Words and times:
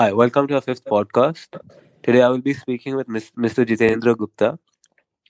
Hi, 0.00 0.12
welcome 0.14 0.46
to 0.46 0.54
our 0.54 0.62
fifth 0.62 0.86
podcast. 0.86 1.58
Today 2.02 2.22
I 2.22 2.28
will 2.30 2.40
be 2.40 2.54
speaking 2.54 2.96
with 2.96 3.06
Mr. 3.06 3.66
Jitendra 3.66 4.16
Gupta, 4.16 4.58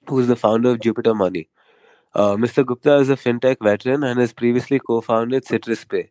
who 0.07 0.21
is 0.21 0.29
the 0.29 0.37
founder 0.37 0.71
of 0.71 0.81
Jupiter 0.81 1.13
Money. 1.13 1.49
Uh, 2.15 2.37
Mr. 2.37 2.65
Gupta 2.65 2.99
is 2.99 3.11
a 3.11 3.17
fintech 3.17 3.57
veteran 3.61 4.05
and 4.05 4.21
has 4.21 4.33
previously 4.33 4.79
co 4.79 5.01
founded 5.01 5.45
CitrusPay. 5.45 6.11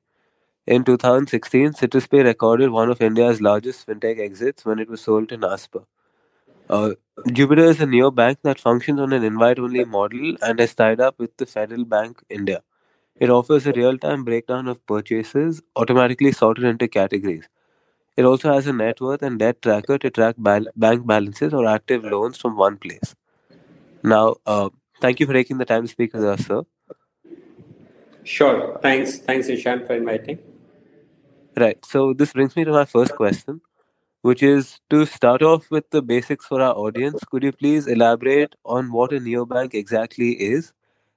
In 0.67 0.83
2016, 0.83 1.73
CitrusPay 1.73 2.25
recorded 2.25 2.71
one 2.71 2.89
of 2.89 3.01
India's 3.01 3.41
largest 3.41 3.87
fintech 3.87 4.19
exits 4.19 4.65
when 4.65 4.79
it 4.79 4.89
was 4.89 5.01
sold 5.01 5.29
to 5.29 5.37
Naspers. 5.37 5.85
Uh, 6.69 6.95
Jupiter 7.31 7.65
is 7.65 7.81
a 7.81 7.85
neobank 7.85 8.37
that 8.43 8.59
functions 8.59 8.99
on 8.99 9.13
an 9.13 9.23
invite 9.23 9.59
only 9.59 9.85
model 9.85 10.35
and 10.41 10.59
is 10.59 10.75
tied 10.75 10.99
up 10.99 11.17
with 11.19 11.37
the 11.37 11.45
Federal 11.45 11.85
Bank 11.85 12.21
India. 12.29 12.61
It 13.17 13.29
offers 13.29 13.67
a 13.67 13.73
real 13.73 13.97
time 13.97 14.25
breakdown 14.25 14.67
of 14.67 14.85
purchases 14.85 15.61
automatically 15.77 16.33
sorted 16.33 16.65
into 16.65 16.89
categories. 16.89 17.49
It 18.19 18.25
also 18.25 18.53
has 18.53 18.67
a 18.67 18.73
net 18.73 19.01
worth 19.01 19.23
and 19.23 19.39
debt 19.39 19.63
tracker 19.63 19.97
to 19.97 20.11
track 20.11 20.35
bal- 20.37 20.67
bank 20.75 21.07
balances 21.07 21.53
or 21.55 21.65
active 21.65 22.03
loans 22.03 22.37
from 22.37 22.55
one 22.57 22.77
place. 22.77 23.15
Now, 24.03 24.37
uh, 24.45 24.69
thank 25.01 25.19
you 25.19 25.27
for 25.27 25.33
taking 25.33 25.57
the 25.57 25.65
time 25.65 25.83
to 25.83 25.87
speak 25.87 26.13
with 26.13 26.23
us, 26.25 26.45
sir. 26.45 26.63
Sure. 28.23 28.77
Thanks. 28.81 29.19
Thanks, 29.19 29.47
Ishan, 29.49 29.85
for 29.85 29.93
inviting. 29.95 30.39
Right. 31.57 31.83
So, 31.85 32.13
this 32.13 32.33
brings 32.33 32.55
me 32.55 32.63
to 32.65 32.71
my 32.71 32.85
first 32.85 33.15
question, 33.15 33.61
which 34.21 34.43
is 34.43 34.79
to 34.89 35.05
start 35.05 35.41
off 35.43 35.71
with 35.71 35.89
the 35.91 36.01
basics 36.01 36.45
for 36.47 36.61
our 36.61 36.75
audience. 36.75 37.23
Could 37.31 37.43
you 37.43 37.53
please 37.53 37.87
elaborate 37.87 38.55
on 38.65 38.91
what 38.91 39.13
a 39.13 39.19
neobank 39.19 39.73
exactly 39.75 40.31
is 40.33 40.73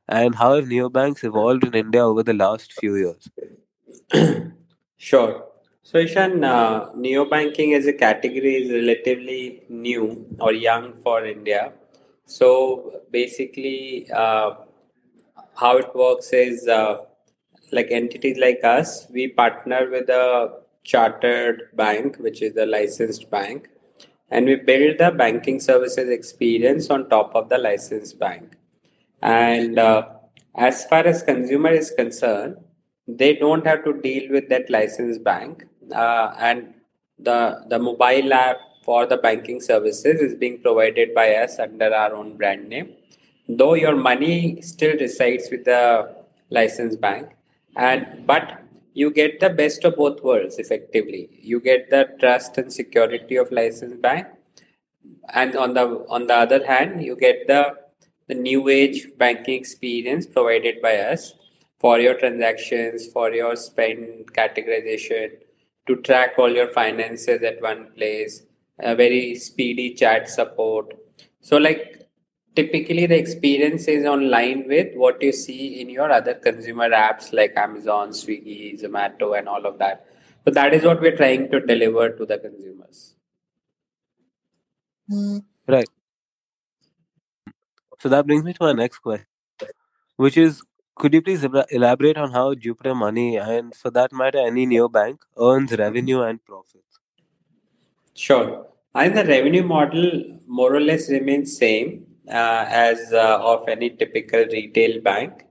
and 0.08 0.36
how 0.36 0.54
have 0.56 0.66
neobanks 0.66 1.24
evolved 1.24 1.64
in 1.64 1.74
India 1.74 2.04
over 2.06 2.22
the 2.22 2.34
last 2.34 2.72
few 2.72 2.96
years? 2.96 3.30
sure. 4.98 5.51
So, 5.84 5.98
Ishan, 5.98 6.44
uh, 6.44 6.90
neobanking 6.92 7.76
as 7.76 7.86
a 7.86 7.92
category 7.92 8.54
is 8.62 8.70
relatively 8.70 9.62
new 9.68 10.26
or 10.40 10.52
young 10.52 10.94
for 11.02 11.24
India. 11.26 11.72
So, 12.24 13.00
basically, 13.10 14.08
uh, 14.12 14.54
how 15.56 15.76
it 15.78 15.94
works 15.94 16.32
is 16.32 16.68
uh, 16.68 16.98
like 17.72 17.88
entities 17.90 18.38
like 18.38 18.60
us, 18.64 19.06
we 19.10 19.28
partner 19.28 19.88
with 19.90 20.08
a 20.08 20.60
chartered 20.84 21.68
bank, 21.74 22.16
which 22.18 22.42
is 22.42 22.56
a 22.56 22.66
licensed 22.66 23.30
bank, 23.30 23.68
and 24.30 24.46
we 24.46 24.56
build 24.56 24.98
the 24.98 25.10
banking 25.10 25.60
services 25.60 26.08
experience 26.10 26.90
on 26.90 27.08
top 27.08 27.34
of 27.34 27.48
the 27.48 27.58
licensed 27.58 28.18
bank. 28.18 28.56
And 29.22 29.78
uh, 29.78 30.08
as 30.56 30.84
far 30.86 31.04
as 31.06 31.22
consumer 31.22 31.70
is 31.70 31.90
concerned, 31.90 32.56
they 33.06 33.34
don't 33.36 33.66
have 33.66 33.84
to 33.84 33.94
deal 34.00 34.30
with 34.30 34.48
that 34.48 34.70
licensed 34.70 35.22
bank 35.24 35.66
uh, 35.90 36.34
and 36.38 36.74
the 37.18 37.64
the 37.68 37.78
mobile 37.78 38.32
app 38.32 38.56
for 38.84 39.06
the 39.06 39.16
banking 39.16 39.60
services 39.60 40.20
is 40.20 40.34
being 40.34 40.60
provided 40.60 41.14
by 41.14 41.34
us 41.34 41.58
under 41.58 41.94
our 41.94 42.14
own 42.14 42.36
brand 42.36 42.68
name. 42.68 42.94
Though 43.48 43.74
your 43.74 43.96
money 43.96 44.60
still 44.62 44.96
resides 44.98 45.48
with 45.50 45.64
the 45.64 46.14
licensed 46.50 47.00
bank 47.00 47.30
and 47.76 48.26
but 48.26 48.58
you 48.94 49.10
get 49.10 49.40
the 49.40 49.48
best 49.48 49.84
of 49.84 49.96
both 49.96 50.22
worlds 50.22 50.58
effectively. 50.58 51.30
You 51.40 51.60
get 51.60 51.88
the 51.90 52.10
trust 52.20 52.58
and 52.58 52.72
security 52.72 53.36
of 53.36 53.50
licensed 53.50 54.02
bank 54.02 54.26
and 55.30 55.56
on 55.56 55.74
the 55.74 56.04
on 56.08 56.26
the 56.26 56.34
other 56.34 56.64
hand 56.66 57.02
you 57.02 57.16
get 57.16 57.46
the 57.46 57.74
the 58.28 58.34
new 58.34 58.68
age 58.68 59.06
banking 59.18 59.58
experience 59.58 60.26
provided 60.26 60.80
by 60.82 60.96
us 60.96 61.34
for 61.78 61.98
your 61.98 62.14
transactions 62.14 63.06
for 63.12 63.32
your 63.32 63.56
spend 63.56 64.32
categorization 64.32 65.32
to 65.86 65.96
track 65.96 66.34
all 66.38 66.50
your 66.50 66.68
finances 66.68 67.42
at 67.42 67.60
one 67.60 67.92
place, 67.96 68.42
a 68.78 68.94
very 68.94 69.34
speedy 69.34 69.94
chat 69.94 70.28
support. 70.28 70.94
So, 71.40 71.56
like 71.56 72.08
typically, 72.54 73.06
the 73.06 73.18
experience 73.18 73.88
is 73.88 74.06
online 74.06 74.68
with 74.68 74.94
what 74.94 75.22
you 75.22 75.32
see 75.32 75.80
in 75.80 75.90
your 75.90 76.10
other 76.10 76.34
consumer 76.34 76.90
apps 76.90 77.32
like 77.32 77.56
Amazon, 77.56 78.10
Swiggy, 78.10 78.80
Zomato, 78.80 79.38
and 79.38 79.48
all 79.48 79.66
of 79.66 79.78
that. 79.78 80.06
So, 80.44 80.52
that 80.52 80.74
is 80.74 80.84
what 80.84 81.00
we're 81.00 81.16
trying 81.16 81.50
to 81.50 81.60
deliver 81.60 82.10
to 82.10 82.26
the 82.26 82.38
consumers. 82.38 83.14
Right. 85.66 85.88
So, 88.00 88.08
that 88.08 88.26
brings 88.26 88.44
me 88.44 88.52
to 88.54 88.64
my 88.64 88.72
next 88.72 88.98
question, 88.98 89.26
which 90.16 90.36
is 90.36 90.62
could 90.96 91.14
you 91.14 91.22
please 91.22 91.44
elaborate 91.70 92.16
on 92.16 92.32
how 92.32 92.54
Jupiter 92.54 92.94
Money 92.94 93.36
and, 93.36 93.74
for 93.74 93.90
that 93.90 94.12
matter, 94.12 94.38
any 94.38 94.66
neobank 94.66 95.18
earns 95.38 95.72
revenue 95.72 96.20
and 96.22 96.44
profits? 96.44 97.00
Sure. 98.14 98.66
I 98.94 99.08
think 99.08 99.16
the 99.16 99.24
revenue 99.24 99.62
model 99.62 100.38
more 100.46 100.74
or 100.74 100.80
less 100.80 101.10
remains 101.10 101.56
same 101.56 102.06
uh, 102.28 102.66
as 102.68 103.12
uh, 103.12 103.38
of 103.40 103.68
any 103.68 103.90
typical 103.90 104.44
retail 104.52 105.00
bank, 105.00 105.46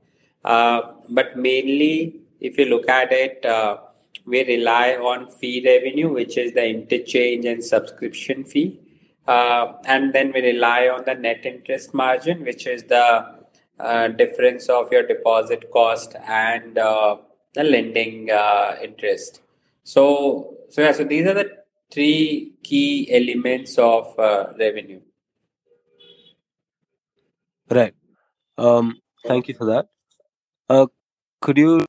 uh, 0.46 0.82
but 1.10 1.36
mainly 1.38 2.22
if 2.40 2.58
you 2.58 2.66
look 2.66 2.88
at 2.88 3.12
it, 3.12 3.44
uh, 3.46 3.78
we 4.26 4.46
rely 4.46 4.94
on 4.94 5.30
fee 5.30 5.64
revenue, 5.66 6.14
which 6.14 6.38
is 6.38 6.54
the 6.54 6.68
interchange 6.68 7.46
and 7.46 7.64
subscription 7.64 8.44
fee, 8.44 8.80
uh, 9.28 9.74
and 9.86 10.14
then 10.14 10.32
we 10.34 10.42
rely 10.42 10.88
on 10.88 11.04
the 11.06 11.16
net 11.16 11.46
interest 11.46 11.94
margin, 11.94 12.44
which 12.44 12.68
is 12.68 12.84
the 12.84 13.41
uh, 13.82 14.08
difference 14.08 14.70
of 14.70 14.92
your 14.92 15.06
deposit 15.08 15.72
cost 15.72 16.16
and 16.28 16.78
uh, 16.78 17.18
the 17.54 17.64
lending 17.64 18.30
uh, 18.32 18.78
interest. 18.84 19.42
So, 19.84 20.58
so 20.70 20.82
yeah, 20.82 20.92
so 20.92 21.04
these 21.04 21.26
are 21.28 21.34
the 21.34 21.50
three 21.92 22.54
key 22.64 23.10
elements 23.12 23.78
of 23.78 24.18
uh, 24.20 24.48
revenue. 24.60 25.02
Right. 27.70 27.94
Um, 28.58 29.00
thank 29.28 29.48
you 29.48 29.54
for 29.54 29.66
that. 29.66 29.88
Uh, 30.70 30.88
could 31.42 31.58
you 31.58 31.80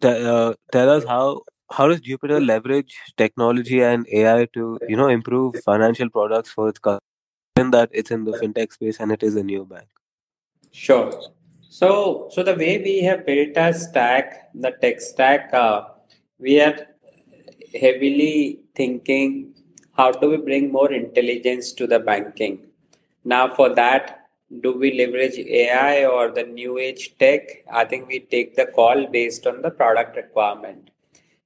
t- 0.00 0.54
tell 0.72 0.90
us 0.90 1.04
how 1.04 1.42
how 1.70 1.88
does 1.88 2.00
Jupiter 2.00 2.40
leverage 2.40 2.96
technology 3.16 3.82
and 3.82 4.06
AI 4.12 4.46
to 4.54 4.78
you 4.86 4.96
know 4.96 5.08
improve 5.08 5.56
financial 5.56 6.08
products 6.10 6.50
for 6.50 6.68
its 6.68 6.78
customers? 6.78 7.00
Given 7.56 7.70
that 7.72 7.90
it's 7.92 8.10
in 8.10 8.24
the 8.24 8.32
fintech 8.32 8.72
space 8.72 9.00
and 9.00 9.12
it 9.12 9.22
is 9.22 9.36
a 9.36 9.42
neobank. 9.42 9.86
Sure. 10.76 11.10
So, 11.70 12.28
so 12.30 12.42
the 12.42 12.54
way 12.54 12.76
we 12.76 13.00
have 13.00 13.24
built 13.24 13.56
our 13.56 13.72
stack, 13.72 14.50
the 14.54 14.72
tech 14.72 15.00
stack, 15.00 15.48
uh, 15.54 15.84
we 16.38 16.60
are 16.60 16.76
heavily 17.80 18.60
thinking 18.74 19.54
how 19.96 20.12
do 20.12 20.28
we 20.28 20.36
bring 20.36 20.70
more 20.70 20.92
intelligence 20.92 21.72
to 21.72 21.86
the 21.86 21.98
banking. 21.98 22.58
Now, 23.24 23.54
for 23.54 23.74
that, 23.74 24.28
do 24.60 24.78
we 24.78 24.92
leverage 24.98 25.38
AI 25.38 26.04
or 26.04 26.30
the 26.30 26.42
new 26.42 26.76
age 26.76 27.16
tech? 27.18 27.64
I 27.72 27.86
think 27.86 28.06
we 28.06 28.20
take 28.20 28.54
the 28.54 28.66
call 28.66 29.06
based 29.06 29.46
on 29.46 29.62
the 29.62 29.70
product 29.70 30.14
requirement. 30.14 30.90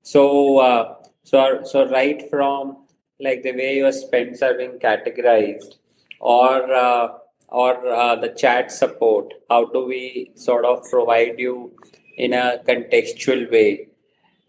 So, 0.03 0.59
uh, 0.59 0.95
so, 1.23 1.63
so 1.63 1.89
right 1.89 2.29
from 2.29 2.79
like 3.21 3.45
the 3.45 3.53
way 3.53 3.77
your 3.77 3.93
spends 3.93 4.43
are 4.43 4.55
being 4.55 4.81
categorized, 4.81 5.77
or 6.19 6.75
uh, 6.75 7.09
or 7.51 7.87
uh, 7.87 8.17
the 8.17 8.29
chat 8.29 8.71
support 8.71 9.33
how 9.49 9.65
do 9.67 9.85
we 9.85 10.31
sort 10.35 10.65
of 10.65 10.83
provide 10.91 11.39
you 11.39 11.73
in 12.17 12.33
a 12.33 12.61
contextual 12.67 13.51
way? 13.51 13.89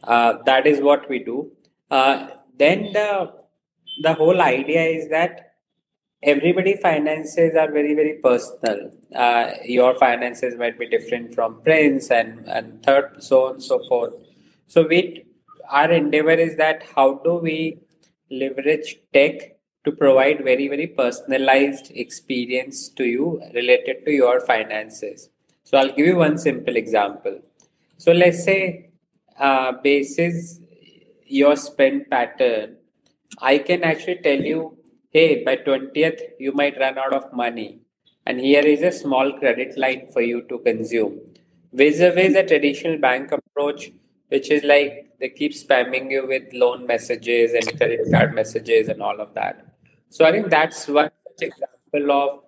Uh, 0.04 0.34
that 0.46 0.68
is 0.68 0.82
what 0.82 1.08
we 1.10 1.20
do. 1.20 1.52
Uh, 1.90 2.28
then 2.58 2.94
the 2.94 3.34
the 4.04 4.14
whole 4.14 4.42
idea 4.42 4.84
is 4.84 5.10
that 5.10 5.54
everybody 6.24 6.76
finances 6.76 7.56
are 7.56 7.72
very 7.72 7.94
very 7.94 8.20
personal. 8.24 8.92
Uh, 9.14 9.52
your 9.66 9.96
finances 9.96 10.56
might 10.58 10.78
be 10.78 10.88
different 10.88 11.34
from 11.34 11.62
prince 11.62 12.12
and 12.12 12.48
and 12.48 12.84
third 12.84 13.24
so 13.30 13.46
on 13.48 13.54
and 13.54 13.64
so 13.64 13.80
forth. 13.88 14.14
So 14.68 14.88
we 14.88 15.26
our 15.70 15.92
endeavor 15.92 16.38
is 16.48 16.56
that 16.58 16.84
how 16.96 17.22
do 17.24 17.36
we 17.36 17.80
leverage 18.30 18.98
tech 19.14 19.58
to 19.86 19.92
provide 19.92 20.44
very 20.44 20.68
very 20.68 20.88
personalized 20.88 21.92
experience 21.96 22.90
to 22.90 23.06
you 23.06 23.42
related 23.54 24.06
to 24.06 24.12
your 24.12 24.40
finances. 24.42 25.30
So 25.64 25.78
i'll 25.78 25.96
give 25.96 26.06
you 26.06 26.18
one 26.18 26.38
simple 26.38 26.76
example. 26.76 27.40
So 27.98 28.12
let's 28.12 28.44
say 28.44 28.90
uh, 29.40 29.74
basis 29.84 30.60
your 31.26 31.56
spend 31.56 32.10
pattern. 32.10 32.78
I 33.40 33.58
can 33.60 33.84
actually 33.84 34.20
tell 34.24 34.42
you 34.42 34.78
hey 35.10 35.44
by 35.44 35.56
20th 35.58 36.22
you 36.40 36.52
might 36.52 36.80
run 36.80 36.98
out 36.98 37.14
of 37.14 37.34
money. 37.34 37.80
And 38.26 38.40
here 38.40 38.62
is 38.62 38.84
a 38.84 38.92
small 38.92 39.34
credit 39.40 39.78
line 39.78 40.08
for 40.14 40.22
you 40.22 40.44
to 40.44 40.60
consume. 40.60 41.20
Vis-a-vis 41.74 42.36
a 42.36 42.46
traditional 42.46 43.00
bank 43.00 43.32
approach 43.32 43.92
which 44.28 44.52
is 44.52 44.64
like 44.64 45.12
they 45.20 45.30
keep 45.30 45.54
spamming 45.54 46.12
you 46.12 46.28
with 46.28 46.44
loan 46.54 46.86
messages 46.86 47.54
and 47.54 47.78
credit 47.78 48.02
card 48.12 48.36
messages 48.36 48.88
and 48.88 49.02
all 49.02 49.20
of 49.20 49.34
that 49.34 49.71
so 50.12 50.26
I 50.26 50.32
think 50.32 50.50
that's 50.50 50.88
one 50.88 51.10
example 51.40 52.12
of 52.12 52.40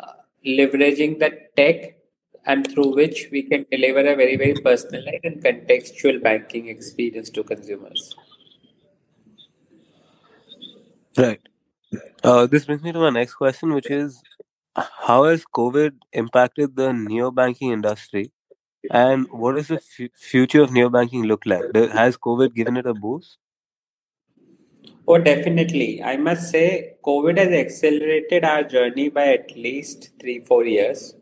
uh, 0.00 0.12
leveraging 0.44 1.18
the 1.18 1.30
tech 1.54 1.96
and 2.46 2.66
through 2.72 2.94
which 2.94 3.28
we 3.30 3.42
can 3.42 3.66
deliver 3.70 4.00
a 4.00 4.16
very, 4.16 4.36
very 4.36 4.54
personalized 4.54 5.24
and 5.24 5.44
contextual 5.44 6.22
banking 6.22 6.68
experience 6.68 7.28
to 7.30 7.44
consumers. 7.44 8.14
Right. 11.16 11.40
Uh, 12.24 12.46
this 12.46 12.64
brings 12.64 12.82
me 12.82 12.92
to 12.92 12.98
my 12.98 13.10
next 13.10 13.34
question, 13.34 13.74
which 13.74 13.90
is 13.90 14.22
how 14.74 15.24
has 15.24 15.44
COVID 15.44 15.92
impacted 16.14 16.74
the 16.74 16.88
neobanking 16.90 17.72
industry, 17.72 18.32
and 18.90 19.26
what 19.30 19.56
does 19.56 19.68
the 19.68 19.74
f- 19.74 20.10
future 20.14 20.62
of 20.62 20.70
neobanking 20.70 21.26
look 21.26 21.44
like? 21.44 21.64
Has 21.74 22.16
COVID 22.16 22.54
given 22.54 22.78
it 22.78 22.86
a 22.86 22.94
boost? 22.94 23.36
Oh, 25.10 25.18
definitely. 25.18 26.00
I 26.04 26.16
must 26.16 26.52
say, 26.52 26.94
COVID 27.04 27.36
has 27.36 27.48
accelerated 27.48 28.44
our 28.44 28.62
journey 28.62 29.08
by 29.08 29.24
at 29.38 29.56
least 29.56 30.10
three, 30.20 30.38
four 30.44 30.64
years. 30.64 31.16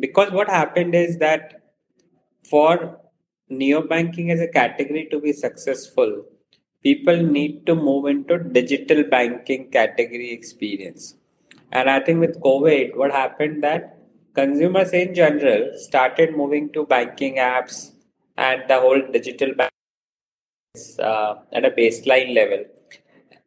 Because 0.00 0.32
what 0.32 0.48
happened 0.48 0.96
is 0.96 1.18
that 1.18 1.62
for 2.50 2.98
neobanking 3.48 4.32
as 4.32 4.40
a 4.40 4.48
category 4.48 5.06
to 5.12 5.20
be 5.20 5.32
successful, 5.32 6.24
people 6.82 7.16
need 7.16 7.64
to 7.66 7.76
move 7.76 8.06
into 8.06 8.38
digital 8.38 9.04
banking 9.04 9.70
category 9.70 10.32
experience. 10.32 11.14
And 11.70 11.88
I 11.88 12.00
think 12.00 12.18
with 12.18 12.40
COVID, 12.40 12.96
what 12.96 13.12
happened 13.12 13.62
that 13.62 13.98
consumers 14.34 14.92
in 14.92 15.14
general 15.14 15.70
started 15.76 16.36
moving 16.36 16.72
to 16.72 16.86
banking 16.86 17.36
apps 17.36 17.92
and 18.36 18.64
the 18.66 18.80
whole 18.80 19.00
digital 19.12 19.54
bank 19.54 19.70
uh, 20.98 21.36
at 21.52 21.64
a 21.64 21.70
baseline 21.70 22.34
level. 22.34 22.64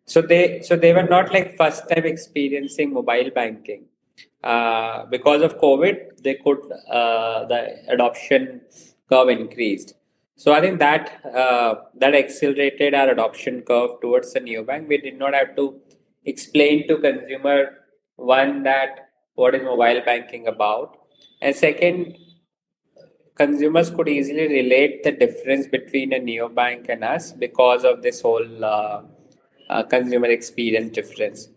So 0.06 0.22
they 0.22 0.62
so 0.62 0.76
they 0.76 0.94
were 0.94 1.04
not 1.04 1.34
like 1.34 1.58
first 1.58 1.90
time 1.90 2.06
experiencing 2.06 2.94
mobile 2.94 3.32
banking. 3.34 3.86
Uh, 4.44 5.06
because 5.08 5.42
of 5.42 5.58
COVID, 5.58 6.22
they 6.22 6.36
could 6.36 6.60
uh, 6.90 7.46
the 7.46 7.78
adoption 7.88 8.62
curve 9.10 9.30
increased. 9.30 9.96
So 10.36 10.54
I 10.54 10.62
think 10.62 10.80
that 10.80 11.26
uh, 11.26 11.76
that 11.96 12.14
accelerated 12.14 12.94
our 12.94 13.10
adoption 13.10 13.62
curve 13.62 14.00
towards 14.02 14.34
the 14.34 14.42
neobank. 14.42 14.88
We 14.88 14.98
did 14.98 15.18
not 15.18 15.34
have 15.34 15.56
to 15.56 15.80
explain 16.26 16.88
to 16.88 16.98
consumer 16.98 17.80
one 18.18 18.64
that 18.64 19.10
what 19.34 19.56
is 19.56 19.64
mobile 19.64 20.02
banking 20.06 20.48
about, 20.48 20.98
and 21.42 21.56
second, 21.56 22.18
consumers 23.36 23.90
could 23.90 24.08
easily 24.08 24.48
relate 24.48 25.04
the 25.04 25.12
difference 25.12 25.68
between 25.68 26.14
a 26.14 26.20
neobank 26.20 26.90
and 26.90 27.04
us 27.04 27.32
because 27.32 27.84
of 27.84 28.02
this 28.02 28.22
whole 28.22 28.64
uh, 29.70 29.84
consumer 29.84 30.28
experience 30.28 30.92
difference. 30.92 31.50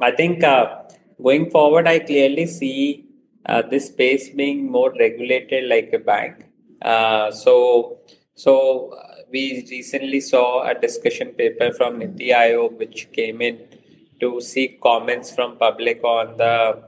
I 0.00 0.10
think 0.10 0.44
uh, 0.44 0.82
going 1.22 1.50
forward, 1.50 1.88
I 1.88 2.00
clearly 2.00 2.46
see 2.46 3.06
uh, 3.46 3.62
this 3.62 3.86
space 3.86 4.30
being 4.30 4.70
more 4.70 4.92
regulated 4.98 5.68
like 5.68 5.90
a 5.92 5.98
bank. 5.98 6.46
Uh, 6.82 7.30
so, 7.30 7.98
so 8.34 8.90
uh, 8.92 9.22
we 9.32 9.66
recently 9.70 10.20
saw 10.20 10.66
a 10.68 10.74
discussion 10.74 11.28
paper 11.28 11.72
from 11.72 11.98
Niti 11.98 12.28
Aayog, 12.28 12.78
which 12.78 13.10
came 13.12 13.40
in 13.40 13.60
to 14.20 14.40
seek 14.40 14.80
comments 14.80 15.34
from 15.34 15.56
public 15.56 16.02
on 16.04 16.36
the 16.36 16.82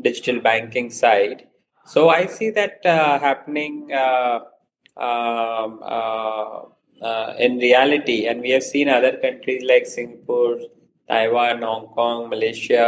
digital 0.00 0.40
banking 0.40 0.90
side. 0.90 1.46
So 1.86 2.08
I 2.08 2.26
see 2.26 2.50
that 2.50 2.84
uh, 2.84 3.18
happening 3.18 3.92
um, 4.96 6.73
uh, 7.04 7.34
in 7.38 7.58
reality, 7.58 8.26
and 8.26 8.40
we 8.40 8.50
have 8.56 8.64
seen 8.64 8.88
other 8.88 9.16
countries 9.24 9.62
like 9.70 9.86
Singapore, 9.86 10.58
Taiwan, 11.08 11.62
Hong 11.62 11.86
Kong, 11.94 12.28
Malaysia. 12.28 12.84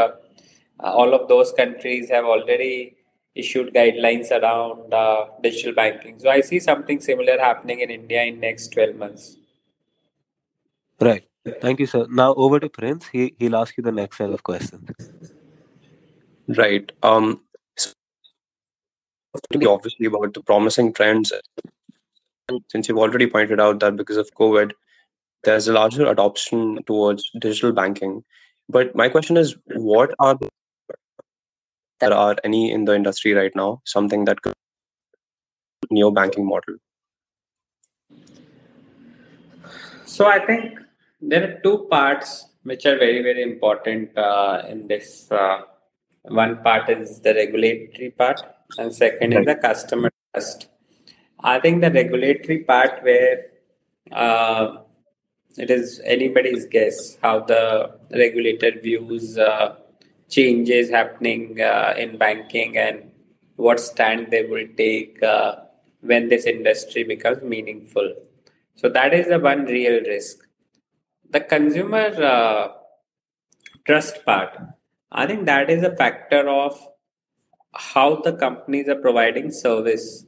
Uh, 0.83 0.93
all 1.01 1.15
of 1.15 1.29
those 1.29 1.53
countries 1.53 2.11
have 2.11 2.25
already 2.25 2.97
issued 3.35 3.73
guidelines 3.75 4.31
around 4.31 4.95
uh, 4.95 5.27
digital 5.43 5.75
banking. 5.75 6.19
So 6.19 6.31
I 6.31 6.41
see 6.41 6.59
something 6.59 7.01
similar 7.01 7.39
happening 7.39 7.81
in 7.81 7.91
India 7.91 8.23
in 8.25 8.41
next 8.41 8.73
twelve 8.73 8.97
months. 8.97 9.37
Right. 11.01 11.25
Thank 11.61 11.81
you, 11.81 11.87
sir. 11.87 12.07
Now 12.11 12.35
over 12.35 12.59
to 12.59 12.69
Prince. 12.69 13.09
He 13.09 13.35
he'll 13.39 13.57
ask 13.57 13.77
you 13.77 13.85
the 13.85 13.93
next 13.93 14.17
set 14.17 14.31
of 14.31 14.43
questions. 14.43 14.89
Right. 16.49 16.91
Um, 17.03 17.43
so 17.77 17.93
to 19.53 19.59
be 19.59 19.67
obviously 19.67 20.07
about 20.07 20.33
the 20.35 20.43
promising 20.43 20.93
trends, 20.93 21.33
since 22.69 22.89
you've 22.89 22.99
already 22.99 23.27
pointed 23.27 23.61
out 23.61 23.81
that 23.81 23.97
because 23.97 24.17
of 24.17 24.31
COVID, 24.35 24.73
there's 25.45 25.69
a 25.69 25.73
larger 25.73 26.07
adoption 26.07 26.83
towards 26.87 27.31
digital 27.41 27.73
banking. 27.73 28.25
But 28.69 28.95
my 28.95 29.09
question 29.09 29.37
is, 29.37 29.57
what 29.75 30.15
are 30.19 30.35
the, 30.35 30.49
there 32.01 32.13
are 32.13 32.37
any 32.45 32.71
in 32.71 32.85
the 32.85 32.95
industry 32.95 33.33
right 33.33 33.55
now? 33.55 33.81
Something 33.85 34.25
that 34.25 34.43
could 34.43 34.55
neo 35.91 36.11
banking 36.11 36.47
model. 36.47 36.77
So 40.05 40.27
I 40.27 40.45
think 40.45 40.79
there 41.21 41.45
are 41.45 41.61
two 41.63 41.87
parts 41.91 42.47
which 42.63 42.87
are 42.87 42.99
very 42.99 43.23
very 43.23 43.43
important 43.43 44.17
uh, 44.17 44.63
in 44.69 44.89
this. 44.89 45.31
Uh, 45.31 45.61
one 46.23 46.61
part 46.63 46.89
is 46.91 47.21
the 47.21 47.35
regulatory 47.35 48.11
part, 48.11 48.41
and 48.79 48.93
second 48.93 49.33
is 49.33 49.47
the 49.47 49.55
customer 49.55 50.11
trust. 50.35 50.69
I 51.47 51.61
think 51.61 51.81
the 51.81 51.93
regulatory 51.93 52.65
part 52.65 53.05
where 53.05 53.47
uh, 54.11 54.79
it 55.57 55.71
is 55.71 56.01
anybody's 56.05 56.67
guess 56.67 57.19
how 57.23 57.39
the 57.41 57.93
regulator 58.11 58.73
views 58.83 59.39
uh, 59.39 59.77
changes 60.29 60.91
happening 60.91 61.61
uh, 61.61 61.95
in 61.97 62.19
banking 62.19 62.77
and 62.77 63.13
what 63.55 63.79
stand 63.79 64.33
they 64.33 64.45
will 64.45 64.67
take 64.77 65.23
uh, 65.23 65.55
when 66.01 66.29
this 66.29 66.47
industry 66.47 67.05
becomes 67.05 67.43
meaningful. 67.43 68.13
So 68.75 68.89
that 68.89 69.15
is 69.15 69.29
the 69.29 69.39
one 69.39 69.67
real 69.67 70.03
risk. 70.03 70.39
The 71.31 71.41
consumer 71.41 72.09
uh, 72.23 72.73
trust 73.87 74.25
part, 74.25 74.59
I 75.12 75.29
think 75.29 75.47
that 75.47 75.71
is 75.71 75.85
a 75.85 75.95
factor 75.95 76.49
of 76.49 76.76
how 77.73 78.17
the 78.17 78.33
companies 78.33 78.88
are 78.88 78.97
providing 78.97 79.53
service 79.53 80.25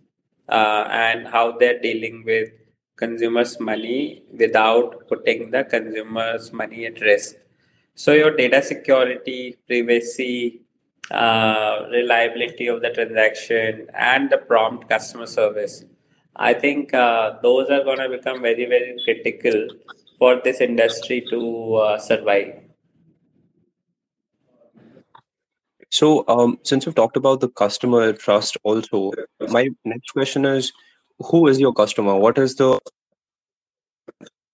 uh, 0.48 0.84
and 0.90 1.26
how 1.28 1.52
they're 1.58 1.80
dealing 1.80 2.24
with 2.24 2.50
consumers' 2.96 3.58
money 3.60 4.22
without 4.32 5.08
putting 5.08 5.50
the 5.50 5.64
consumers' 5.64 6.52
money 6.52 6.86
at 6.86 7.00
risk. 7.00 7.36
So 7.94 8.12
your 8.12 8.36
data 8.36 8.62
security, 8.62 9.56
privacy, 9.66 10.62
uh, 11.10 11.86
reliability 11.90 12.66
of 12.66 12.82
the 12.82 12.90
transaction, 12.90 13.86
and 13.94 14.30
the 14.30 14.38
prompt 14.38 14.88
customer 14.88 15.26
service. 15.26 15.84
I 16.36 16.54
think 16.54 16.94
uh, 16.94 17.34
those 17.42 17.68
are 17.70 17.82
going 17.82 17.98
to 17.98 18.08
become 18.08 18.42
very, 18.42 18.66
very 18.66 18.96
critical 19.04 19.68
for 20.18 20.40
this 20.42 20.60
industry 20.60 21.24
to 21.30 21.74
uh, 21.74 21.98
survive. 21.98 22.67
So, 25.90 26.24
um, 26.28 26.58
since 26.64 26.84
we've 26.84 26.94
talked 26.94 27.16
about 27.16 27.40
the 27.40 27.48
customer 27.48 28.12
trust 28.12 28.56
also, 28.62 29.12
my 29.48 29.70
next 29.84 30.10
question 30.10 30.44
is, 30.44 30.72
who 31.18 31.46
is 31.48 31.58
your 31.58 31.72
customer? 31.72 32.16
What 32.16 32.38
is 32.38 32.56
the 32.56 32.78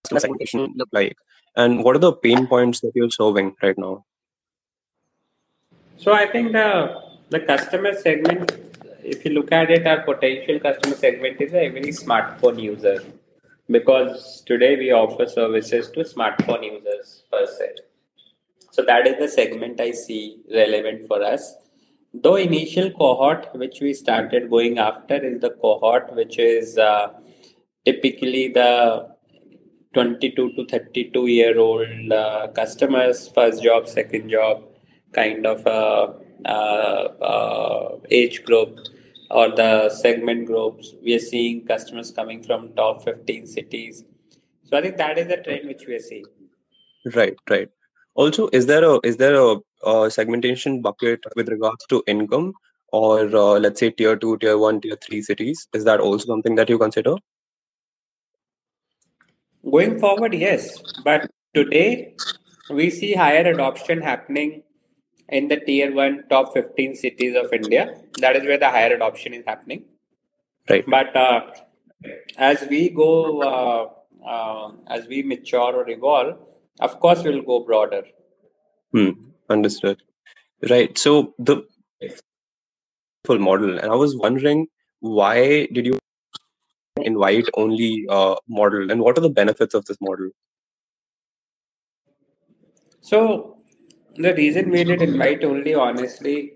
customer 0.05 0.21
segmentation 0.21 0.73
look 0.77 0.89
like? 0.93 1.17
And 1.57 1.85
what 1.85 1.97
are 1.97 2.01
the 2.01 2.13
pain 2.13 2.47
points 2.47 2.81
that 2.81 2.93
you're 2.95 3.11
solving 3.11 3.55
right 3.63 3.77
now? 3.77 4.05
So 5.97 6.13
I 6.13 6.27
think 6.27 6.53
the 6.53 7.01
the 7.31 7.41
customer 7.41 7.95
segment, 7.95 8.53
if 9.03 9.25
you 9.25 9.33
look 9.33 9.51
at 9.53 9.71
it, 9.71 9.87
our 9.87 10.03
potential 10.03 10.61
customer 10.61 10.97
segment 10.97 11.41
is 11.41 11.53
every 11.53 11.93
smartphone 11.93 12.61
user, 12.61 13.03
because 13.69 14.43
today 14.47 14.77
we 14.77 14.93
offer 14.93 15.27
services 15.27 15.91
to 15.91 16.01
smartphone 16.01 16.65
users 16.65 17.23
per 17.31 17.47
se. 17.47 17.75
So 18.75 18.83
that 18.87 19.07
is 19.07 19.19
the 19.19 19.29
segment 19.29 19.81
I 19.81 19.93
see 19.93 20.39
relevant 20.53 21.07
for 21.07 21.23
us. 21.23 21.55
Though 22.13 22.35
initial 22.35 22.91
cohort 22.91 23.47
which 23.55 23.81
we 23.81 23.95
started 23.95 24.51
going 24.51 24.79
after 24.79 25.15
is 25.15 25.41
the 25.41 25.51
cohort 25.51 26.13
which 26.17 26.39
is 26.41 26.77
uh, 26.77 27.13
typically 27.85 28.49
the 28.49 29.11
22 29.93 30.55
to 30.57 30.67
32 30.67 31.27
year 31.29 31.57
old 31.57 32.13
uh, 32.13 32.49
customers, 32.49 33.29
first 33.29 33.63
job, 33.63 33.87
second 33.87 34.29
job, 34.29 34.65
kind 35.13 35.47
of 35.47 35.65
uh, 35.69 36.09
uh, 36.45 37.05
uh, 37.33 37.99
age 38.11 38.43
group 38.45 38.81
or 39.31 39.51
the 39.55 39.89
segment 39.89 40.47
groups. 40.47 40.95
We 41.01 41.15
are 41.15 41.27
seeing 41.31 41.65
customers 41.65 42.11
coming 42.11 42.43
from 42.43 42.73
top 42.75 43.05
15 43.05 43.47
cities. 43.47 44.03
So 44.65 44.77
I 44.77 44.83
think 44.83 44.97
that 44.97 45.17
is 45.17 45.29
the 45.29 45.37
trend 45.37 45.69
which 45.69 45.87
we 45.87 45.95
are 45.95 46.07
seeing. 46.11 46.25
Right, 47.15 47.37
right. 47.49 47.69
Also, 48.15 48.49
is 48.53 48.67
there 48.67 48.85
a 48.85 49.01
is 49.03 49.17
there 49.17 49.35
a, 49.35 49.57
uh 49.85 50.09
segmentation 50.09 50.81
bucket 50.81 51.21
with 51.37 51.49
regards 51.49 51.85
to 51.87 52.03
income 52.07 52.53
or 52.93 53.21
uh, 53.37 53.59
let's 53.59 53.81
say 53.81 53.91
tier 53.91 54.17
two, 54.17 54.37
tier 54.39 54.57
one, 54.57 54.81
tier 54.81 54.97
three 55.05 55.23
cities? 55.23 55.67
Is 55.75 55.85
that 55.85 56.01
also 56.01 56.27
something 56.27 56.55
that 56.55 56.69
you 56.69 56.79
consider? 56.79 57.17
Going 59.69 59.99
forward, 59.99 60.35
yes, 60.35 60.81
but 61.03 61.31
today 61.55 62.15
we 62.71 62.91
see 62.91 63.15
higher 63.15 63.51
adoption 63.51 64.01
happening 64.01 64.63
in 65.29 65.49
the 65.49 65.57
tier 65.57 65.93
1 65.93 66.25
top 66.29 66.53
15 66.53 66.95
cities 66.97 67.35
of 67.37 67.53
India. 67.53 67.95
That 68.19 68.37
is 68.37 68.45
where 68.45 68.59
the 68.59 68.71
higher 68.71 68.95
adoption 68.95 69.35
is 69.35 69.45
happening. 69.47 69.85
Right. 70.69 70.85
But 70.87 71.17
uh, 71.17 71.41
as 72.37 72.67
we 72.69 72.91
go, 72.91 73.43
uh, 73.43 74.29
uh, 74.29 74.73
as 74.87 75.07
we 75.07 75.23
mature 75.23 75.75
or 75.75 75.89
evolve, 75.89 76.39
of 76.81 77.01
course, 77.01 77.23
we'll 77.23 77.43
go 77.43 77.65
broader. 77.65 78.03
Hmm. 78.93 79.11
Understood. 79.51 80.03
Right. 80.71 80.97
So 80.97 81.35
the 81.39 81.63
full 83.25 83.39
model, 83.39 83.79
and 83.79 83.91
I 83.91 83.95
was 83.95 84.17
wondering 84.17 84.67
why 85.01 85.67
did 85.67 85.87
you 85.87 85.99
invite 87.03 87.47
only 87.55 88.07
uh, 88.09 88.37
model, 88.49 88.91
and 88.91 89.01
what 89.01 89.19
are 89.19 89.21
the 89.21 89.31
benefits 89.31 89.75
of 89.75 89.85
this 89.85 89.99
model? 90.01 90.31
So 93.01 93.59
the 94.17 94.35
reason 94.35 94.71
we 94.71 94.85
did 94.85 95.03
invite 95.03 95.45
only, 95.45 95.75
honestly, 95.75 96.53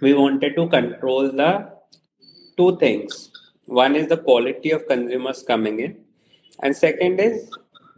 we 0.00 0.12
wanted 0.12 0.54
to 0.56 0.68
control 0.68 1.30
the 1.30 1.70
two 2.56 2.76
things. 2.78 3.30
One 3.66 3.96
is 3.96 4.08
the 4.08 4.18
quality 4.18 4.70
of 4.72 4.86
consumers 4.86 5.42
coming 5.42 5.80
in, 5.80 6.04
and 6.62 6.76
second 6.76 7.20
is 7.20 7.50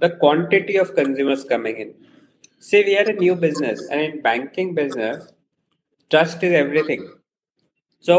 the 0.04 0.10
quantity 0.22 0.76
of 0.76 0.94
consumers 0.94 1.44
coming 1.52 1.76
in. 1.84 1.94
Say 2.58 2.82
we 2.88 2.96
are 3.00 3.08
a 3.14 3.18
new 3.24 3.34
business, 3.46 3.86
and 3.90 4.00
in 4.00 4.22
banking 4.22 4.74
business, 4.74 5.30
trust 6.10 6.42
is 6.48 6.54
everything. 6.64 7.02
So 8.00 8.16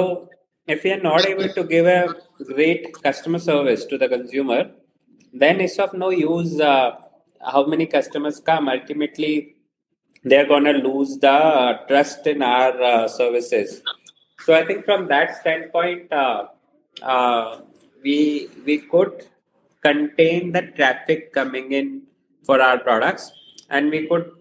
if 0.67 0.83
we 0.83 0.91
are 0.95 1.01
not 1.01 1.25
able 1.25 1.49
to 1.57 1.63
give 1.63 1.85
a 1.85 2.15
great 2.51 2.87
customer 3.03 3.39
service 3.39 3.85
to 3.85 3.97
the 3.97 4.07
consumer, 4.07 4.61
then 5.33 5.61
it's 5.61 5.77
of 5.79 5.93
no 5.93 6.09
use 6.09 6.59
uh, 6.59 6.91
how 7.53 7.65
many 7.73 7.85
customers 7.85 8.39
come. 8.39 8.69
Ultimately, 8.69 9.55
they're 10.23 10.47
going 10.47 10.63
to 10.63 10.77
lose 10.89 11.17
the 11.17 11.31
uh, 11.31 11.85
trust 11.87 12.25
in 12.25 12.41
our 12.41 12.81
uh, 12.81 13.07
services. 13.07 13.81
So 14.45 14.53
I 14.53 14.65
think 14.65 14.85
from 14.85 15.07
that 15.09 15.37
standpoint, 15.41 16.11
uh, 16.11 16.47
uh, 17.01 17.61
we 18.03 18.49
we 18.65 18.77
could 18.93 19.27
contain 19.87 20.51
the 20.51 20.63
traffic 20.79 21.33
coming 21.33 21.71
in 21.71 22.03
for 22.43 22.61
our 22.61 22.79
products, 22.79 23.31
and 23.69 23.89
we 23.89 24.07
could 24.07 24.31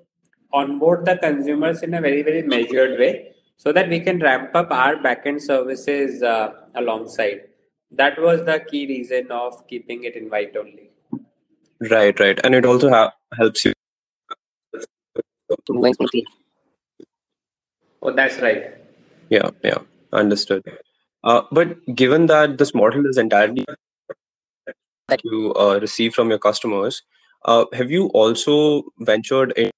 onboard 0.52 1.04
the 1.04 1.16
consumers 1.16 1.82
in 1.82 1.94
a 1.94 2.00
very 2.00 2.22
very 2.22 2.42
measured 2.42 2.98
way 2.98 3.12
so 3.56 3.72
that 3.72 3.88
we 3.88 4.00
can 4.00 4.18
ramp 4.20 4.50
up 4.54 4.70
our 4.70 4.96
backend 4.96 5.40
services 5.40 6.22
uh, 6.22 6.52
alongside. 6.74 7.42
That 7.90 8.20
was 8.20 8.44
the 8.44 8.60
key 8.70 8.86
reason 8.86 9.30
of 9.30 9.66
keeping 9.68 10.04
it 10.04 10.16
invite 10.16 10.56
only. 10.56 10.90
Right, 11.90 12.18
right, 12.18 12.40
and 12.44 12.54
it 12.54 12.64
also 12.64 12.90
ha- 12.90 13.12
helps 13.36 13.64
you. 13.64 13.72
Oh, 18.02 18.12
that's 18.12 18.38
right. 18.40 18.74
Yeah, 19.28 19.50
yeah, 19.62 19.78
understood. 20.12 20.62
Uh, 21.24 21.42
but 21.50 21.84
given 21.94 22.26
that 22.26 22.58
this 22.58 22.74
model 22.74 23.06
is 23.06 23.16
entirely 23.18 23.64
that 25.08 25.20
you 25.24 25.52
uh, 25.54 25.78
receive 25.80 26.14
from 26.14 26.30
your 26.30 26.38
customers, 26.38 27.02
uh, 27.44 27.64
have 27.72 27.90
you 27.90 28.06
also 28.08 28.84
ventured 29.00 29.52
in 29.56 29.70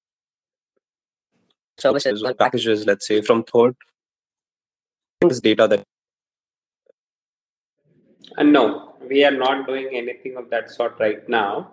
services 1.77 2.23
or 2.23 2.33
packages, 2.33 2.85
let's 2.85 3.07
say, 3.07 3.21
from 3.21 3.43
third 3.43 3.75
this 5.21 5.41
data 5.41 5.67
that 5.67 5.83
And 8.37 8.53
no, 8.53 8.95
we 9.09 9.23
are 9.25 9.31
not 9.31 9.65
doing 9.67 9.89
anything 9.93 10.37
of 10.37 10.49
that 10.51 10.69
sort 10.69 10.99
right 10.99 11.27
now. 11.27 11.71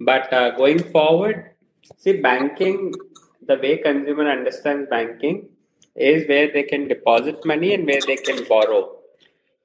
But 0.00 0.32
uh, 0.32 0.56
going 0.56 0.82
forward, 0.90 1.50
see, 1.98 2.20
banking, 2.20 2.94
the 3.46 3.56
way 3.56 3.78
consumer 3.78 4.30
understands 4.30 4.88
banking 4.88 5.48
is 5.94 6.26
where 6.28 6.50
they 6.50 6.62
can 6.62 6.88
deposit 6.88 7.44
money 7.44 7.74
and 7.74 7.86
where 7.86 8.00
they 8.00 8.16
can 8.16 8.44
borrow. 8.48 8.97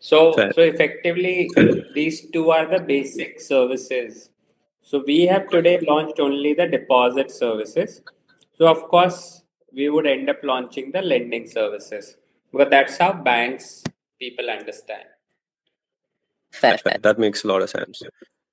So, 0.03 0.33
Fair. 0.33 0.51
so 0.51 0.61
effectively, 0.61 1.49
these 1.95 2.29
two 2.29 2.51
are 2.51 2.65
the 2.65 2.79
basic 2.79 3.39
services. 3.39 4.31
So 4.81 5.01
we 5.07 5.25
have 5.27 5.47
today 5.47 5.79
launched 5.79 6.19
only 6.19 6.53
the 6.53 6.67
deposit 6.67 7.31
services. 7.31 8.01
So 8.57 8.67
of 8.67 8.83
course, 8.89 9.43
we 9.71 9.89
would 9.89 10.05
end 10.05 10.29
up 10.29 10.43
launching 10.43 10.91
the 10.91 11.01
lending 11.01 11.47
services 11.47 12.17
because 12.51 12.69
that's 12.69 12.97
how 12.97 13.13
banks 13.13 13.81
people 14.19 14.49
understand. 14.49 15.05
Fair, 16.51 16.77
fair. 16.77 16.97
That 17.01 17.17
makes 17.17 17.45
a 17.45 17.47
lot 17.47 17.61
of 17.61 17.69
sense. 17.69 18.03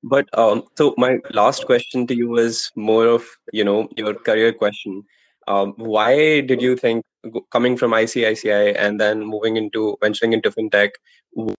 But 0.04 0.28
um, 0.38 0.62
so 0.78 0.94
my 0.98 1.18
last 1.32 1.66
question 1.66 2.06
to 2.06 2.14
you 2.14 2.36
is 2.36 2.70
more 2.76 3.06
of 3.06 3.26
you 3.52 3.64
know 3.64 3.88
your 3.96 4.14
career 4.14 4.52
question. 4.52 5.02
Um, 5.48 5.74
why 5.78 6.42
did 6.42 6.62
you 6.62 6.76
think 6.76 7.04
go- 7.32 7.46
coming 7.50 7.76
from 7.76 7.92
ICICI 7.92 8.76
and 8.78 9.00
then 9.00 9.24
moving 9.24 9.56
into 9.56 9.96
venturing 10.00 10.32
into 10.32 10.50
fintech? 10.50 10.90
w- 11.36 11.54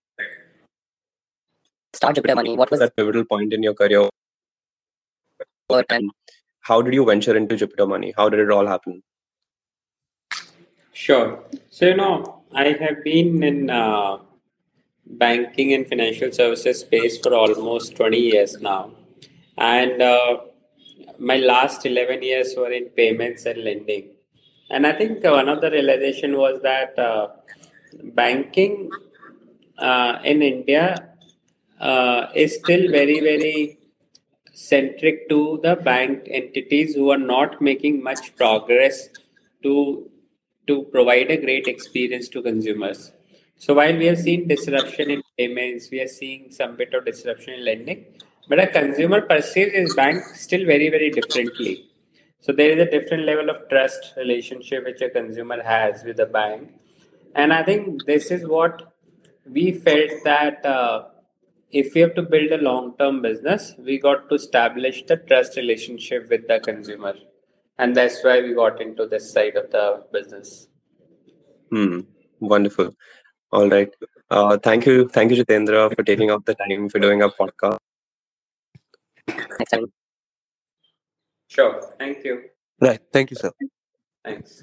start 1.94 2.16
Jupiter 2.16 2.36
Money? 2.36 2.56
What 2.56 2.72
was 2.72 2.80
that 2.80 2.96
pivotal 2.96 3.26
point 3.26 3.54
in 3.54 3.64
your 3.64 3.74
career? 3.74 4.10
and 5.90 6.12
How 6.62 6.82
did 6.82 6.94
you 6.94 7.06
venture 7.06 7.36
into 7.36 7.56
Jupiter 7.56 7.86
Money? 7.88 8.14
How 8.18 8.30
did 8.30 8.40
it 8.40 8.52
all 8.52 8.68
happen? 8.68 9.02
Sure. 10.94 11.44
So, 11.70 11.86
you 11.88 11.96
know, 11.96 12.44
I 12.54 12.76
have 12.80 13.04
been 13.04 13.42
in 13.44 13.70
uh, 13.70 14.18
banking 15.06 15.74
and 15.74 15.88
financial 15.88 16.32
services 16.32 16.82
space 16.82 17.18
for 17.18 17.34
almost 17.34 17.96
20 17.96 18.18
years 18.18 18.60
now. 18.62 18.92
And 19.58 20.02
uh, 20.02 20.42
my 21.18 21.38
last 21.38 21.86
11 21.86 22.24
years 22.24 22.54
were 22.58 22.72
in 22.72 22.86
payments 22.90 23.46
and 23.46 23.64
lending. 23.64 24.11
And 24.72 24.88
I 24.88 24.94
think 24.94 25.24
of 25.26 25.62
the 25.62 25.70
realization 25.70 26.38
was 26.38 26.62
that 26.62 26.98
uh, 26.98 27.28
banking 28.16 28.90
uh, 29.78 30.20
in 30.24 30.42
India 30.42 31.10
uh, 31.82 32.28
is 32.34 32.56
still 32.56 32.90
very, 32.90 33.20
very 33.20 33.80
centric 34.54 35.28
to 35.28 35.60
the 35.62 35.76
bank 35.76 36.28
entities 36.32 36.96
who 36.96 37.12
are 37.12 37.18
not 37.18 37.62
making 37.62 38.02
much 38.02 38.34
progress 38.38 39.10
to 39.64 40.10
to 40.68 40.84
provide 40.84 41.30
a 41.32 41.38
great 41.38 41.68
experience 41.68 42.30
to 42.30 42.42
consumers. 42.42 43.12
So 43.58 43.74
while 43.74 43.98
we 43.98 44.06
have 44.06 44.20
seen 44.20 44.48
disruption 44.48 45.10
in 45.10 45.24
payments, 45.38 45.90
we 45.92 46.00
are 46.00 46.08
seeing 46.08 46.52
some 46.52 46.76
bit 46.78 46.94
of 46.94 47.04
disruption 47.04 47.56
in 47.56 47.66
lending, 47.66 48.06
but 48.48 48.60
a 48.60 48.68
consumer 48.68 49.22
perceives 49.22 49.74
his 49.74 49.96
bank 49.96 50.24
still 50.36 50.66
very, 50.66 50.90
very 50.90 51.10
differently. 51.10 51.91
So 52.42 52.52
there 52.52 52.72
is 52.72 52.88
a 52.88 52.90
different 52.90 53.26
level 53.26 53.50
of 53.50 53.70
trust 53.70 54.14
relationship 54.18 54.86
which 54.86 55.02
a 55.02 55.10
consumer 55.10 55.62
has 55.62 56.04
with 56.04 56.18
the 56.18 56.26
bank. 56.26 56.72
And 57.36 57.54
I 57.54 57.64
think 57.64 58.06
this 58.06 58.32
is 58.32 58.48
what 58.48 58.94
we 59.46 59.72
felt 59.72 60.12
that 60.24 60.66
uh, 60.66 61.06
if 61.72 61.94
we 61.94 62.02
have 62.02 62.16
to 62.16 62.24
build 62.24 62.52
a 62.52 62.58
long 62.58 62.96
term 62.98 63.22
business, 63.22 63.76
we 63.78 64.00
got 64.00 64.28
to 64.30 64.36
establish 64.36 65.04
the 65.06 65.18
trust 65.18 65.56
relationship 65.56 66.30
with 66.30 66.48
the 66.48 66.60
consumer. 66.60 67.14
And 67.78 67.96
that's 67.96 68.24
why 68.24 68.42
we 68.42 68.56
got 68.56 68.82
into 68.82 69.06
this 69.06 69.32
side 69.32 69.56
of 69.56 69.72
the 69.72 70.04
business. 70.12 70.68
Hmm. 71.70 72.02
Wonderful. 72.40 72.96
All 73.52 73.70
right. 73.70 73.94
Uh, 74.30 74.58
thank 74.58 74.86
you, 74.86 75.08
thank 75.10 75.32
you, 75.32 75.44
Jitendra, 75.44 75.96
for 75.96 76.04
taking 76.04 76.32
up 76.32 76.46
the 76.46 76.56
time 76.56 76.90
for 76.90 77.00
doing 77.00 77.22
a 77.22 77.30
podcast. 77.30 77.78
next 79.28 79.72
time. 79.72 79.92
Sure. 81.52 81.82
Thank 82.00 82.24
you. 82.24 82.44
Right. 82.80 83.02
Thank 83.12 83.32
you, 83.32 83.36
sir. 83.36 83.52
Thanks. 84.24 84.62